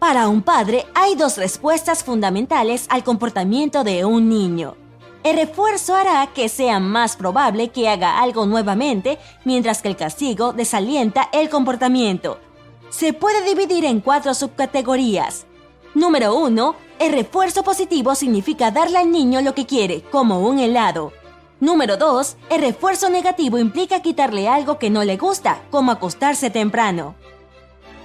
Para 0.00 0.26
un 0.26 0.42
padre 0.42 0.84
hay 0.96 1.14
dos 1.14 1.38
respuestas 1.38 2.02
fundamentales 2.02 2.86
al 2.88 3.04
comportamiento 3.04 3.84
de 3.84 4.04
un 4.04 4.28
niño. 4.28 4.76
El 5.22 5.36
refuerzo 5.36 5.94
hará 5.94 6.26
que 6.34 6.48
sea 6.48 6.80
más 6.80 7.14
probable 7.14 7.68
que 7.68 7.88
haga 7.88 8.20
algo 8.20 8.46
nuevamente, 8.46 9.16
mientras 9.44 9.80
que 9.80 9.90
el 9.90 9.96
castigo 9.96 10.52
desalienta 10.52 11.28
el 11.32 11.48
comportamiento. 11.48 12.40
Se 12.88 13.12
puede 13.12 13.44
dividir 13.44 13.84
en 13.84 14.00
cuatro 14.00 14.34
subcategorías. 14.34 15.46
Número 15.94 16.36
1. 16.36 16.76
El 17.00 17.12
refuerzo 17.12 17.64
positivo 17.64 18.14
significa 18.14 18.70
darle 18.70 18.98
al 18.98 19.10
niño 19.10 19.40
lo 19.40 19.56
que 19.56 19.66
quiere, 19.66 20.02
como 20.02 20.38
un 20.38 20.60
helado. 20.60 21.12
Número 21.58 21.96
2. 21.96 22.36
El 22.48 22.60
refuerzo 22.60 23.10
negativo 23.10 23.58
implica 23.58 24.00
quitarle 24.00 24.48
algo 24.48 24.78
que 24.78 24.88
no 24.88 25.02
le 25.02 25.16
gusta, 25.16 25.62
como 25.72 25.90
acostarse 25.90 26.48
temprano. 26.48 27.16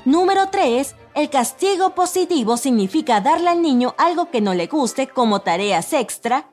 Número 0.03 0.49
3. 0.49 0.95
El 1.13 1.29
castigo 1.29 1.91
positivo 1.91 2.57
significa 2.57 3.21
darle 3.21 3.49
al 3.49 3.61
niño 3.61 3.93
algo 3.99 4.31
que 4.31 4.41
no 4.41 4.55
le 4.55 4.65
guste, 4.65 5.07
como 5.07 5.41
tareas 5.41 5.93
extra. 5.93 6.49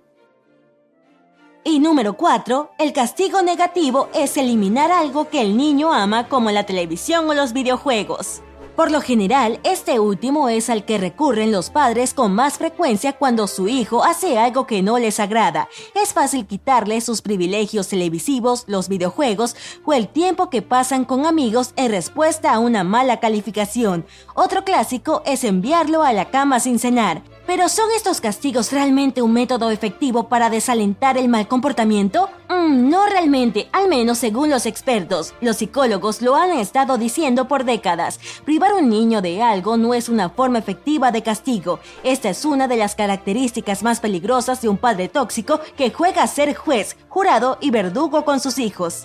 Y 1.65 1.79
número 1.79 2.15
4. 2.19 2.73
El 2.79 2.93
castigo 2.93 3.41
negativo 3.41 4.11
es 4.13 4.37
eliminar 4.37 4.93
algo 4.93 5.31
que 5.31 5.41
el 5.41 5.57
niño 5.57 5.95
ama, 5.95 6.29
como 6.29 6.51
la 6.51 6.67
televisión 6.67 7.31
o 7.31 7.35
los 7.35 7.55
videojuegos. 7.55 8.43
Por 8.77 8.91
lo 8.91 9.03
general, 9.03 9.61
este 9.65 10.01
último 10.01 10.49
es 10.49 10.71
al 10.71 10.87
que 10.87 10.97
recurren 10.97 11.53
los 11.53 11.69
padres 11.69 12.15
con 12.15 12.35
más 12.35 12.57
frecuencia 12.57 13.13
cuando 13.13 13.47
su 13.47 13.69
hijo 13.69 14.03
hace 14.03 14.39
algo 14.39 14.67
que 14.67 14.83
no 14.83 14.99
les 14.99 15.21
agrada. 15.21 15.69
Es 15.95 16.15
fácil 16.15 16.47
quitarle 16.47 17.03
sus 17.03 17.21
privilegios 17.21 17.89
televisivos, 17.89 18.65
los 18.69 18.89
videojuegos 18.89 19.57
o 19.85 19.93
el 19.93 20.09
tiempo 20.09 20.49
que 20.49 20.63
pasan 20.63 21.05
con 21.05 21.27
amigos 21.27 21.75
en 21.77 21.91
respuesta 21.91 22.55
a 22.55 22.59
una 22.59 22.83
mala 22.83 23.21
calificación. 23.21 24.07
Otro 24.35 24.65
clásico 24.65 25.23
es 25.27 25.45
enviarlo 25.45 26.03
a 26.03 26.15
la 26.15 26.31
cama 26.31 26.59
sin 26.59 26.79
cenar. 26.79 27.23
¿Pero 27.55 27.69
son 27.69 27.91
estos 27.95 28.23
castigos 28.23 28.73
realmente 28.73 29.21
un 29.21 29.35
método 29.35 29.71
efectivo 29.71 30.27
para 30.27 30.49
desalentar 30.49 31.19
el 31.19 31.29
mal 31.29 31.49
comportamiento? 31.49 32.31
Mm, 32.49 32.89
no 32.89 33.05
realmente, 33.05 33.69
al 33.73 33.89
menos 33.91 34.17
según 34.17 34.49
los 34.49 34.65
expertos. 34.65 35.35
Los 35.43 35.59
psicólogos 35.59 36.23
lo 36.23 36.35
han 36.35 36.53
estado 36.53 36.97
diciendo 36.97 37.49
por 37.49 37.65
décadas. 37.65 38.19
Privar 38.47 38.71
a 38.71 38.77
un 38.77 38.89
niño 38.89 39.21
de 39.21 39.43
algo 39.43 39.77
no 39.77 39.93
es 39.93 40.09
una 40.09 40.31
forma 40.31 40.61
efectiva 40.61 41.13
de 41.13 41.23
castigo. 41.23 41.79
Esta 42.05 42.31
es 42.31 42.47
una 42.47 42.69
de 42.69 42.79
las 42.79 42.95
características 42.95 43.83
más 43.83 44.01
peligrosas 44.01 44.63
de 44.63 44.71
un 44.71 44.79
padre 44.79 45.11
tóxico 45.11 45.61
que 45.77 45.91
juega 45.91 46.23
a 46.23 46.29
ser 46.29 46.55
juez, 46.55 46.97
jurado 47.11 47.59
y 47.61 47.71
verdugo 47.71 48.25
con 48.25 48.41
sus 48.41 48.57
hijos. 48.57 49.05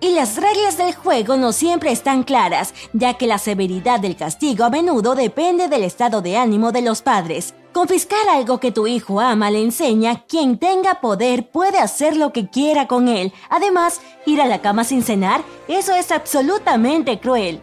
Y 0.00 0.10
las 0.10 0.36
reglas 0.36 0.78
del 0.78 0.94
juego 0.94 1.36
no 1.36 1.50
siempre 1.50 1.90
están 1.90 2.22
claras, 2.22 2.72
ya 2.92 3.14
que 3.14 3.26
la 3.26 3.38
severidad 3.38 3.98
del 3.98 4.14
castigo 4.14 4.62
a 4.64 4.70
menudo 4.70 5.16
depende 5.16 5.66
del 5.66 5.82
estado 5.82 6.22
de 6.22 6.36
ánimo 6.36 6.70
de 6.70 6.82
los 6.82 7.02
padres. 7.02 7.54
Confiscar 7.78 8.28
algo 8.30 8.58
que 8.58 8.72
tu 8.72 8.88
hijo 8.88 9.20
ama 9.20 9.52
le 9.52 9.62
enseña, 9.62 10.24
quien 10.26 10.58
tenga 10.58 11.00
poder 11.00 11.48
puede 11.48 11.78
hacer 11.78 12.16
lo 12.16 12.32
que 12.32 12.50
quiera 12.50 12.88
con 12.88 13.06
él. 13.06 13.32
Además, 13.50 14.00
ir 14.26 14.40
a 14.40 14.46
la 14.46 14.60
cama 14.60 14.82
sin 14.82 15.04
cenar, 15.04 15.44
eso 15.68 15.94
es 15.94 16.10
absolutamente 16.10 17.20
cruel. 17.20 17.62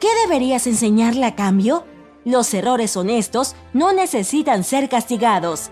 ¿Qué 0.00 0.08
deberías 0.26 0.66
enseñarle 0.66 1.24
a 1.24 1.34
cambio? 1.34 1.84
Los 2.24 2.52
errores 2.54 2.96
honestos 2.96 3.54
no 3.72 3.92
necesitan 3.92 4.64
ser 4.64 4.88
castigados. 4.88 5.70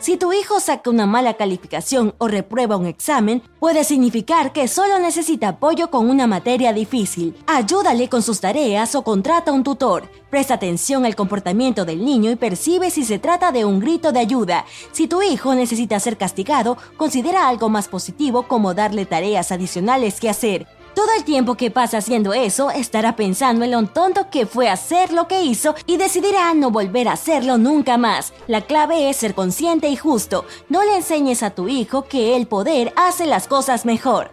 Si 0.00 0.16
tu 0.16 0.32
hijo 0.32 0.60
saca 0.60 0.88
una 0.88 1.04
mala 1.04 1.34
calificación 1.34 2.14
o 2.16 2.26
reprueba 2.26 2.78
un 2.78 2.86
examen, 2.86 3.42
puede 3.58 3.84
significar 3.84 4.50
que 4.52 4.66
solo 4.66 4.98
necesita 4.98 5.48
apoyo 5.48 5.90
con 5.90 6.08
una 6.08 6.26
materia 6.26 6.72
difícil. 6.72 7.36
Ayúdale 7.46 8.08
con 8.08 8.22
sus 8.22 8.40
tareas 8.40 8.94
o 8.94 9.04
contrata 9.04 9.52
un 9.52 9.62
tutor. 9.62 10.08
Presta 10.30 10.54
atención 10.54 11.04
al 11.04 11.16
comportamiento 11.16 11.84
del 11.84 12.02
niño 12.02 12.30
y 12.30 12.36
percibe 12.36 12.88
si 12.90 13.04
se 13.04 13.18
trata 13.18 13.52
de 13.52 13.66
un 13.66 13.78
grito 13.78 14.10
de 14.10 14.20
ayuda. 14.20 14.64
Si 14.92 15.06
tu 15.06 15.20
hijo 15.20 15.54
necesita 15.54 16.00
ser 16.00 16.16
castigado, 16.16 16.78
considera 16.96 17.46
algo 17.46 17.68
más 17.68 17.88
positivo 17.88 18.44
como 18.48 18.72
darle 18.72 19.04
tareas 19.04 19.52
adicionales 19.52 20.18
que 20.18 20.30
hacer. 20.30 20.66
Todo 20.94 21.06
el 21.16 21.24
tiempo 21.24 21.54
que 21.54 21.70
pasa 21.70 21.98
haciendo 21.98 22.32
eso, 22.32 22.70
estará 22.70 23.14
pensando 23.14 23.64
en 23.64 23.70
lo 23.70 23.86
tonto 23.86 24.28
que 24.28 24.44
fue 24.44 24.68
hacer 24.68 25.12
lo 25.12 25.28
que 25.28 25.42
hizo 25.42 25.74
y 25.86 25.96
decidirá 25.96 26.52
no 26.54 26.70
volver 26.70 27.08
a 27.08 27.12
hacerlo 27.12 27.58
nunca 27.58 27.96
más. 27.96 28.32
La 28.48 28.62
clave 28.62 29.08
es 29.08 29.16
ser 29.16 29.34
consciente 29.34 29.88
y 29.88 29.96
justo. 29.96 30.44
No 30.68 30.82
le 30.82 30.96
enseñes 30.96 31.42
a 31.42 31.50
tu 31.50 31.68
hijo 31.68 32.02
que 32.02 32.36
el 32.36 32.46
poder 32.48 32.92
hace 32.96 33.26
las 33.26 33.46
cosas 33.46 33.84
mejor. 33.84 34.32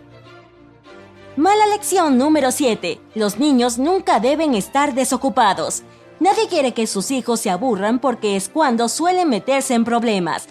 Mala 1.36 1.68
lección 1.68 2.18
número 2.18 2.52
7. 2.52 3.00
Los 3.14 3.38
niños 3.38 3.78
nunca 3.78 4.20
deben 4.20 4.56
estar 4.56 4.96
desocupados. 4.96 5.84
Nadie 6.20 6.48
quiere 6.48 6.74
que 6.74 6.88
sus 6.88 7.12
hijos 7.12 7.40
se 7.40 7.52
aburran 7.52 8.00
porque 8.00 8.36
es 8.36 8.50
cuando 8.50 8.90
suelen 8.90 9.30
meterse 9.30 9.76
en 9.76 9.86
problemas. 9.86 10.48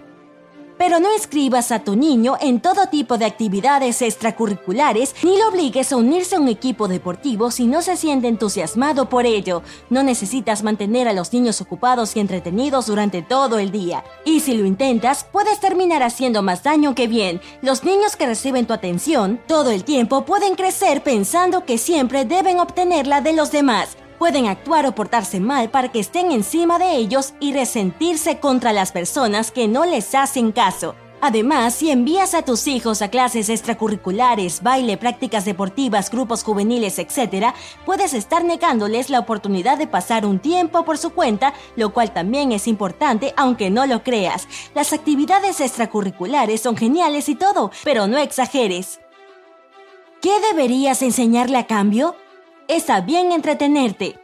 Pero 0.78 1.00
no 1.00 1.14
escribas 1.14 1.72
a 1.72 1.80
tu 1.80 1.96
niño 1.96 2.36
en 2.40 2.60
todo 2.60 2.86
tipo 2.86 3.18
de 3.18 3.24
actividades 3.24 4.02
extracurriculares 4.02 5.14
ni 5.22 5.38
lo 5.38 5.48
obligues 5.48 5.92
a 5.92 5.96
unirse 5.96 6.36
a 6.36 6.40
un 6.40 6.48
equipo 6.48 6.88
deportivo 6.88 7.50
si 7.50 7.66
no 7.66 7.82
se 7.82 7.96
siente 7.96 8.28
entusiasmado 8.28 9.08
por 9.08 9.26
ello. 9.26 9.62
No 9.90 10.02
necesitas 10.02 10.62
mantener 10.62 11.08
a 11.08 11.12
los 11.12 11.32
niños 11.32 11.60
ocupados 11.60 12.14
y 12.16 12.20
entretenidos 12.20 12.86
durante 12.86 13.22
todo 13.22 13.58
el 13.58 13.70
día. 13.70 14.04
Y 14.24 14.40
si 14.40 14.56
lo 14.56 14.66
intentas, 14.66 15.24
puedes 15.24 15.60
terminar 15.60 16.02
haciendo 16.02 16.42
más 16.42 16.62
daño 16.62 16.94
que 16.94 17.08
bien. 17.08 17.40
Los 17.62 17.84
niños 17.84 18.16
que 18.16 18.26
reciben 18.26 18.66
tu 18.66 18.72
atención 18.72 19.40
todo 19.46 19.70
el 19.70 19.84
tiempo 19.84 20.24
pueden 20.24 20.54
crecer 20.54 21.02
pensando 21.02 21.64
que 21.64 21.78
siempre 21.78 22.24
deben 22.24 22.60
obtenerla 22.60 23.20
de 23.20 23.32
los 23.32 23.50
demás. 23.50 23.96
Pueden 24.18 24.46
actuar 24.46 24.86
o 24.86 24.94
portarse 24.94 25.40
mal 25.40 25.70
para 25.70 25.90
que 25.90 26.00
estén 26.00 26.32
encima 26.32 26.78
de 26.78 26.96
ellos 26.96 27.34
y 27.38 27.52
resentirse 27.52 28.38
contra 28.38 28.72
las 28.72 28.92
personas 28.92 29.50
que 29.50 29.68
no 29.68 29.84
les 29.84 30.14
hacen 30.14 30.52
caso. 30.52 30.94
Además, 31.20 31.74
si 31.74 31.90
envías 31.90 32.34
a 32.34 32.42
tus 32.42 32.66
hijos 32.66 33.00
a 33.02 33.08
clases 33.08 33.48
extracurriculares, 33.48 34.62
baile, 34.62 34.96
prácticas 34.96 35.44
deportivas, 35.44 36.10
grupos 36.10 36.44
juveniles, 36.44 36.98
etc., 36.98 37.54
puedes 37.84 38.12
estar 38.14 38.44
negándoles 38.44 39.08
la 39.08 39.18
oportunidad 39.18 39.78
de 39.78 39.86
pasar 39.86 40.26
un 40.26 40.38
tiempo 40.38 40.84
por 40.84 40.98
su 40.98 41.10
cuenta, 41.10 41.54
lo 41.74 41.92
cual 41.92 42.12
también 42.12 42.52
es 42.52 42.68
importante 42.68 43.32
aunque 43.36 43.70
no 43.70 43.86
lo 43.86 44.02
creas. 44.02 44.46
Las 44.74 44.92
actividades 44.92 45.60
extracurriculares 45.60 46.60
son 46.60 46.76
geniales 46.76 47.28
y 47.28 47.34
todo, 47.34 47.70
pero 47.82 48.06
no 48.06 48.18
exageres. 48.18 49.00
¿Qué 50.20 50.32
deberías 50.52 51.02
enseñarle 51.02 51.58
a 51.58 51.66
cambio? 51.66 52.14
Está 52.68 53.00
bien 53.00 53.30
entretenerte, 53.30 54.18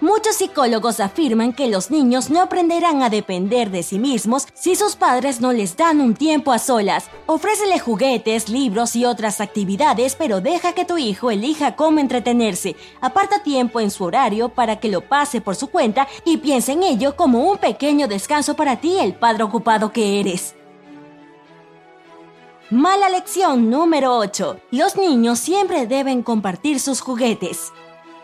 Muchos 0.00 0.36
psicólogos 0.36 1.00
afirman 1.00 1.52
que 1.52 1.66
los 1.66 1.90
niños 1.90 2.30
no 2.30 2.40
aprenderán 2.40 3.02
a 3.02 3.10
depender 3.10 3.70
de 3.70 3.82
sí 3.82 3.98
mismos 3.98 4.46
si 4.54 4.76
sus 4.76 4.94
padres 4.94 5.40
no 5.40 5.52
les 5.52 5.76
dan 5.76 6.00
un 6.00 6.14
tiempo 6.14 6.52
a 6.52 6.60
solas. 6.60 7.10
Ofrécele 7.26 7.80
juguetes, 7.80 8.48
libros 8.48 8.94
y 8.94 9.04
otras 9.04 9.40
actividades, 9.40 10.14
pero 10.14 10.40
deja 10.40 10.72
que 10.72 10.84
tu 10.84 10.98
hijo 10.98 11.32
elija 11.32 11.74
cómo 11.74 11.98
entretenerse. 11.98 12.76
Aparta 13.00 13.42
tiempo 13.42 13.80
en 13.80 13.90
su 13.90 14.04
horario 14.04 14.50
para 14.50 14.78
que 14.78 14.88
lo 14.88 15.00
pase 15.00 15.40
por 15.40 15.56
su 15.56 15.66
cuenta 15.66 16.06
y 16.24 16.36
piense 16.36 16.72
en 16.72 16.84
ello 16.84 17.16
como 17.16 17.50
un 17.50 17.58
pequeño 17.58 18.06
descanso 18.06 18.54
para 18.54 18.76
ti, 18.76 18.98
el 19.00 19.14
padre 19.14 19.42
ocupado 19.42 19.90
que 19.90 20.20
eres. 20.20 20.54
Mala 22.70 23.08
lección 23.08 23.70
número 23.70 24.18
8. 24.18 24.60
Los 24.72 24.98
niños 24.98 25.38
siempre 25.38 25.86
deben 25.86 26.22
compartir 26.22 26.80
sus 26.80 27.00
juguetes. 27.00 27.72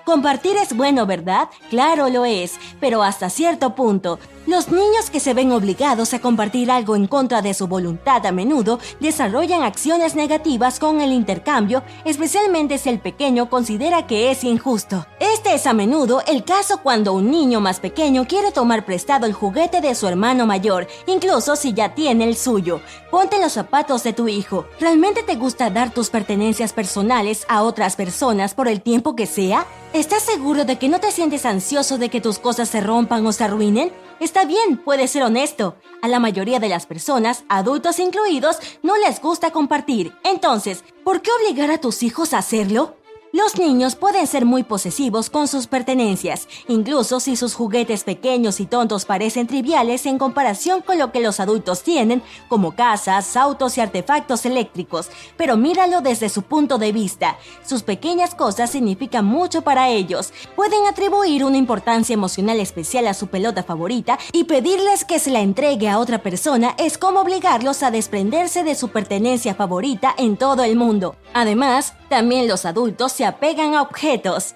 Compartir 0.04 0.54
es 0.58 0.76
bueno, 0.76 1.06
¿verdad? 1.06 1.48
Claro 1.70 2.10
lo 2.10 2.26
es, 2.26 2.58
pero 2.78 3.02
hasta 3.02 3.30
cierto 3.30 3.74
punto. 3.74 4.18
Los 4.46 4.68
niños 4.68 5.08
que 5.10 5.18
se 5.18 5.32
ven 5.32 5.50
obligados 5.50 6.12
a 6.12 6.18
compartir 6.18 6.70
algo 6.70 6.94
en 6.94 7.06
contra 7.06 7.40
de 7.40 7.54
su 7.54 7.68
voluntad 7.68 8.26
a 8.26 8.32
menudo 8.32 8.80
desarrollan 9.00 9.62
acciones 9.62 10.14
negativas 10.14 10.78
con 10.78 11.00
el 11.00 11.12
intercambio, 11.12 11.82
especialmente 12.04 12.76
si 12.76 12.90
el 12.90 12.98
pequeño 12.98 13.48
considera 13.48 14.06
que 14.06 14.30
es 14.30 14.44
injusto. 14.44 15.06
Este 15.44 15.56
es 15.56 15.66
a 15.66 15.74
menudo 15.74 16.22
el 16.26 16.42
caso 16.42 16.80
cuando 16.82 17.12
un 17.12 17.30
niño 17.30 17.60
más 17.60 17.78
pequeño 17.78 18.26
quiere 18.26 18.50
tomar 18.50 18.86
prestado 18.86 19.26
el 19.26 19.34
juguete 19.34 19.82
de 19.82 19.94
su 19.94 20.08
hermano 20.08 20.46
mayor, 20.46 20.86
incluso 21.06 21.54
si 21.54 21.74
ya 21.74 21.94
tiene 21.94 22.24
el 22.24 22.34
suyo. 22.34 22.80
Ponte 23.10 23.38
los 23.38 23.52
zapatos 23.52 24.02
de 24.04 24.14
tu 24.14 24.26
hijo. 24.26 24.64
¿Realmente 24.80 25.22
te 25.22 25.34
gusta 25.34 25.68
dar 25.68 25.92
tus 25.92 26.08
pertenencias 26.08 26.72
personales 26.72 27.44
a 27.46 27.62
otras 27.62 27.94
personas 27.94 28.54
por 28.54 28.68
el 28.68 28.80
tiempo 28.80 29.14
que 29.14 29.26
sea? 29.26 29.66
¿Estás 29.92 30.22
seguro 30.22 30.64
de 30.64 30.78
que 30.78 30.88
no 30.88 30.98
te 30.98 31.12
sientes 31.12 31.44
ansioso 31.44 31.98
de 31.98 32.08
que 32.08 32.22
tus 32.22 32.38
cosas 32.38 32.70
se 32.70 32.80
rompan 32.80 33.26
o 33.26 33.32
se 33.32 33.44
arruinen? 33.44 33.92
Está 34.20 34.46
bien, 34.46 34.78
puedes 34.82 35.10
ser 35.10 35.24
honesto. 35.24 35.76
A 36.00 36.08
la 36.08 36.20
mayoría 36.20 36.58
de 36.58 36.70
las 36.70 36.86
personas, 36.86 37.44
adultos 37.50 37.98
incluidos, 37.98 38.60
no 38.82 38.96
les 38.96 39.20
gusta 39.20 39.50
compartir. 39.50 40.14
Entonces, 40.24 40.84
¿por 41.04 41.20
qué 41.20 41.30
obligar 41.32 41.70
a 41.70 41.82
tus 41.82 42.02
hijos 42.02 42.32
a 42.32 42.38
hacerlo? 42.38 42.96
Los 43.34 43.58
niños 43.58 43.96
pueden 43.96 44.28
ser 44.28 44.44
muy 44.44 44.62
posesivos 44.62 45.28
con 45.28 45.48
sus 45.48 45.66
pertenencias, 45.66 46.46
incluso 46.68 47.18
si 47.18 47.34
sus 47.34 47.56
juguetes 47.56 48.04
pequeños 48.04 48.60
y 48.60 48.66
tontos 48.66 49.06
parecen 49.06 49.48
triviales 49.48 50.06
en 50.06 50.18
comparación 50.18 50.82
con 50.82 51.00
lo 51.00 51.10
que 51.10 51.18
los 51.18 51.40
adultos 51.40 51.82
tienen, 51.82 52.22
como 52.48 52.76
casas, 52.76 53.36
autos 53.36 53.76
y 53.76 53.80
artefactos 53.80 54.46
eléctricos. 54.46 55.08
Pero 55.36 55.56
míralo 55.56 56.00
desde 56.00 56.28
su 56.28 56.42
punto 56.42 56.78
de 56.78 56.92
vista. 56.92 57.36
Sus 57.66 57.82
pequeñas 57.82 58.36
cosas 58.36 58.70
significan 58.70 59.24
mucho 59.24 59.62
para 59.62 59.88
ellos. 59.88 60.32
Pueden 60.54 60.86
atribuir 60.86 61.44
una 61.44 61.56
importancia 61.56 62.14
emocional 62.14 62.60
especial 62.60 63.08
a 63.08 63.14
su 63.14 63.26
pelota 63.26 63.64
favorita 63.64 64.16
y 64.30 64.44
pedirles 64.44 65.04
que 65.04 65.18
se 65.18 65.32
la 65.32 65.40
entregue 65.40 65.88
a 65.88 65.98
otra 65.98 66.22
persona 66.22 66.76
es 66.78 66.98
como 66.98 67.22
obligarlos 67.22 67.82
a 67.82 67.90
desprenderse 67.90 68.62
de 68.62 68.76
su 68.76 68.90
pertenencia 68.90 69.56
favorita 69.56 70.14
en 70.16 70.36
todo 70.36 70.62
el 70.62 70.76
mundo. 70.76 71.16
Además, 71.32 71.94
también 72.08 72.46
los 72.46 72.64
adultos 72.64 73.23
apegan 73.24 73.74
a 73.74 73.82
objetos. 73.82 74.54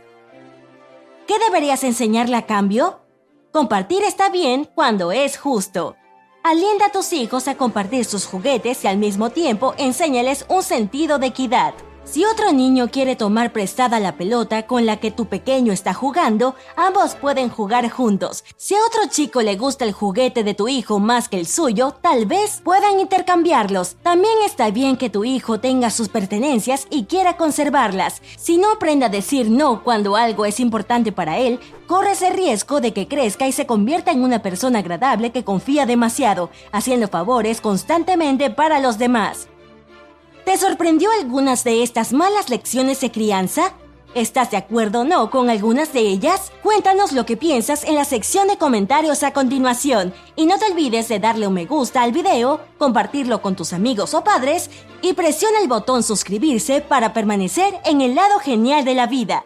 ¿Qué 1.26 1.38
deberías 1.38 1.84
enseñarle 1.84 2.36
a 2.36 2.46
cambio? 2.46 3.00
Compartir 3.52 4.02
está 4.02 4.30
bien 4.30 4.68
cuando 4.74 5.12
es 5.12 5.38
justo. 5.38 5.96
Alienta 6.42 6.86
a 6.86 6.92
tus 6.92 7.12
hijos 7.12 7.48
a 7.48 7.56
compartir 7.56 8.04
sus 8.04 8.26
juguetes 8.26 8.84
y 8.84 8.86
al 8.86 8.96
mismo 8.96 9.30
tiempo 9.30 9.74
enséñales 9.76 10.46
un 10.48 10.62
sentido 10.62 11.18
de 11.18 11.26
equidad. 11.26 11.74
Si 12.10 12.24
otro 12.24 12.52
niño 12.52 12.88
quiere 12.90 13.16
tomar 13.16 13.52
prestada 13.52 14.00
la 14.00 14.16
pelota 14.16 14.66
con 14.66 14.86
la 14.86 14.96
que 14.96 15.10
tu 15.10 15.26
pequeño 15.26 15.74
está 15.74 15.92
jugando, 15.92 16.54
ambos 16.74 17.14
pueden 17.14 17.50
jugar 17.50 17.90
juntos. 17.90 18.44
Si 18.56 18.74
a 18.74 18.78
otro 18.78 19.02
chico 19.10 19.42
le 19.42 19.56
gusta 19.56 19.84
el 19.84 19.92
juguete 19.92 20.42
de 20.42 20.54
tu 20.54 20.68
hijo 20.68 21.00
más 21.00 21.28
que 21.28 21.38
el 21.38 21.46
suyo, 21.46 21.94
tal 22.00 22.24
vez 22.24 22.62
puedan 22.64 22.98
intercambiarlos. 22.98 23.96
También 24.02 24.32
está 24.46 24.70
bien 24.70 24.96
que 24.96 25.10
tu 25.10 25.26
hijo 25.26 25.60
tenga 25.60 25.90
sus 25.90 26.08
pertenencias 26.08 26.86
y 26.88 27.04
quiera 27.04 27.36
conservarlas. 27.36 28.22
Si 28.38 28.56
no 28.56 28.72
aprende 28.72 29.04
a 29.04 29.10
decir 29.10 29.50
no 29.50 29.84
cuando 29.84 30.16
algo 30.16 30.46
es 30.46 30.60
importante 30.60 31.12
para 31.12 31.36
él, 31.36 31.60
corres 31.86 32.22
el 32.22 32.32
riesgo 32.32 32.80
de 32.80 32.94
que 32.94 33.06
crezca 33.06 33.46
y 33.46 33.52
se 33.52 33.66
convierta 33.66 34.12
en 34.12 34.22
una 34.22 34.40
persona 34.40 34.78
agradable 34.78 35.30
que 35.30 35.44
confía 35.44 35.84
demasiado, 35.84 36.48
haciendo 36.72 37.08
favores 37.08 37.60
constantemente 37.60 38.48
para 38.48 38.80
los 38.80 38.96
demás. 38.96 39.48
¿Te 40.48 40.56
sorprendió 40.56 41.10
algunas 41.20 41.62
de 41.62 41.82
estas 41.82 42.14
malas 42.14 42.48
lecciones 42.48 43.02
de 43.02 43.10
crianza? 43.12 43.74
¿Estás 44.14 44.50
de 44.50 44.56
acuerdo 44.56 45.00
o 45.00 45.04
no 45.04 45.30
con 45.30 45.50
algunas 45.50 45.92
de 45.92 46.00
ellas? 46.00 46.52
Cuéntanos 46.62 47.12
lo 47.12 47.26
que 47.26 47.36
piensas 47.36 47.84
en 47.84 47.96
la 47.96 48.06
sección 48.06 48.48
de 48.48 48.56
comentarios 48.56 49.22
a 49.24 49.34
continuación 49.34 50.14
y 50.36 50.46
no 50.46 50.58
te 50.58 50.64
olvides 50.72 51.06
de 51.08 51.18
darle 51.18 51.46
un 51.46 51.52
me 51.52 51.66
gusta 51.66 52.02
al 52.02 52.12
video, 52.12 52.62
compartirlo 52.78 53.42
con 53.42 53.56
tus 53.56 53.74
amigos 53.74 54.14
o 54.14 54.24
padres 54.24 54.70
y 55.02 55.12
presiona 55.12 55.60
el 55.60 55.68
botón 55.68 56.02
suscribirse 56.02 56.80
para 56.80 57.12
permanecer 57.12 57.78
en 57.84 58.00
el 58.00 58.14
lado 58.14 58.38
genial 58.38 58.86
de 58.86 58.94
la 58.94 59.06
vida. 59.06 59.44